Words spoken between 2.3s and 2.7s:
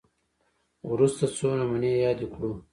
کړو